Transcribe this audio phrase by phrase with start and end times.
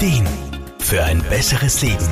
[0.00, 0.26] Ideen
[0.78, 2.08] für ein besseres Leben.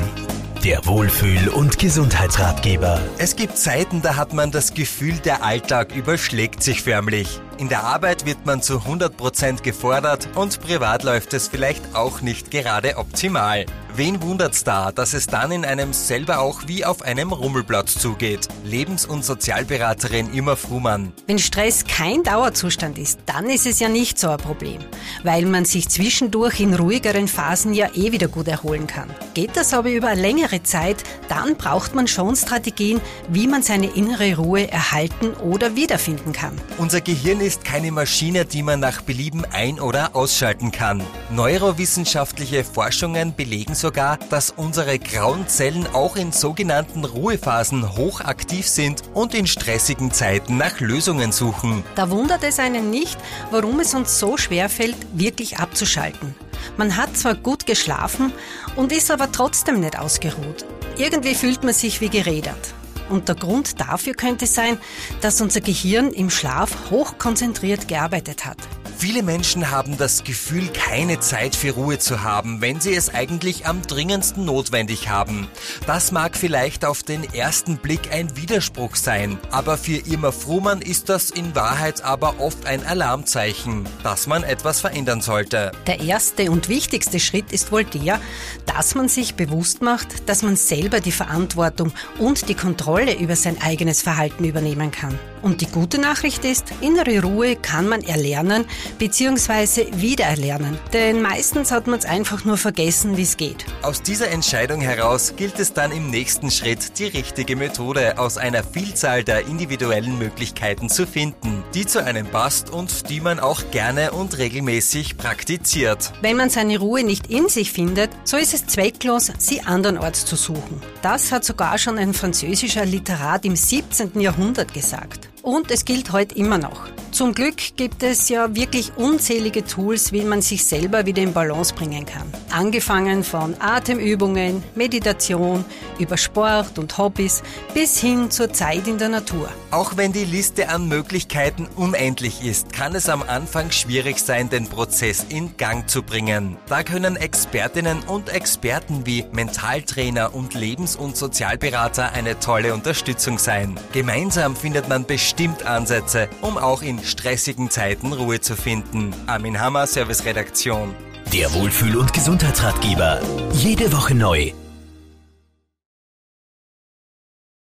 [0.63, 3.01] Der Wohlfühl- und Gesundheitsratgeber.
[3.17, 7.41] Es gibt Zeiten, da hat man das Gefühl, der Alltag überschlägt sich förmlich.
[7.59, 12.51] In der Arbeit wird man zu 100% gefordert und privat läuft es vielleicht auch nicht
[12.51, 13.65] gerade optimal.
[13.95, 18.47] Wen wundert's da, dass es dann in einem selber auch wie auf einem Rummelplatz zugeht?
[18.63, 21.11] Lebens- und Sozialberaterin Irma Frumann.
[21.27, 24.77] Wenn Stress kein Dauerzustand ist, dann ist es ja nicht so ein Problem,
[25.23, 29.09] weil man sich zwischendurch in ruhigeren Phasen ja eh wieder gut erholen kann.
[29.33, 33.87] Geht das aber über eine längere Zeit, dann braucht man schon Strategien, wie man seine
[33.87, 36.53] innere Ruhe erhalten oder wiederfinden kann.
[36.77, 41.01] Unser Gehirn ist keine Maschine, die man nach Belieben ein- oder ausschalten kann.
[41.31, 49.33] Neurowissenschaftliche Forschungen belegen sogar, dass unsere grauen Zellen auch in sogenannten Ruhephasen hochaktiv sind und
[49.33, 51.83] in stressigen Zeiten nach Lösungen suchen.
[51.95, 53.17] Da wundert es einen nicht,
[53.51, 56.35] warum es uns so schwer fällt, wirklich abzuschalten.
[56.77, 58.31] Man hat zwar gut geschlafen
[58.75, 60.65] und ist aber trotzdem nicht ausgeruht.
[60.97, 62.73] Irgendwie fühlt man sich wie gerädert.
[63.09, 64.77] Und der Grund dafür könnte sein,
[65.21, 68.57] dass unser Gehirn im Schlaf hochkonzentriert gearbeitet hat.
[68.99, 73.65] Viele Menschen haben das Gefühl, keine Zeit für Ruhe zu haben, wenn sie es eigentlich
[73.65, 75.47] am dringendsten notwendig haben.
[75.87, 81.07] Das mag vielleicht auf den ersten Blick ein Widerspruch sein, aber für Irma Fruhmann ist
[81.07, 85.71] das in Wahrheit aber oft ein Alarmzeichen, dass man etwas verändern sollte.
[85.87, 88.19] Der erste und wichtigste Schritt ist wohl der,
[88.65, 93.61] dass man sich bewusst macht, dass man selber die Verantwortung und die Kontrolle über sein
[93.61, 95.17] eigenes Verhalten übernehmen kann.
[95.41, 98.65] Und die gute Nachricht ist, innere Ruhe kann man erlernen
[98.97, 99.87] bzw.
[99.93, 100.77] wiedererlernen.
[100.93, 103.65] Denn meistens hat man es einfach nur vergessen, wie es geht.
[103.81, 108.63] Aus dieser Entscheidung heraus gilt es dann im nächsten Schritt, die richtige Methode aus einer
[108.63, 114.11] Vielzahl der individuellen Möglichkeiten zu finden, die zu einem passt und die man auch gerne
[114.11, 116.11] und regelmäßig praktiziert.
[116.21, 120.35] Wenn man seine Ruhe nicht in sich findet, so ist es zwecklos, sie andernorts zu
[120.35, 120.81] suchen.
[121.01, 124.19] Das hat sogar schon ein französischer Literat im 17.
[124.19, 125.28] Jahrhundert gesagt.
[125.41, 126.87] Und es gilt heute immer noch.
[127.11, 131.73] Zum Glück gibt es ja wirklich unzählige Tools, wie man sich selber wieder in Balance
[131.73, 132.31] bringen kann.
[132.51, 135.65] Angefangen von Atemübungen, Meditation,
[135.97, 137.41] über Sport und Hobbys
[137.73, 139.49] bis hin zur Zeit in der Natur.
[139.71, 144.67] Auch wenn die Liste an Möglichkeiten unendlich ist, kann es am Anfang schwierig sein, den
[144.67, 146.57] Prozess in Gang zu bringen.
[146.67, 153.79] Da können Expertinnen und Experten wie Mentaltrainer und Lebens- und Sozialberater eine tolle Unterstützung sein.
[153.93, 159.13] Gemeinsam findet man bestimmt Ansätze, um auch in stressigen Zeiten Ruhe zu finden.
[159.27, 160.95] Armin Hammer, Serviceredaktion.
[161.33, 163.21] Der Wohlfühl- und Gesundheitsratgeber.
[163.53, 164.51] Jede Woche neu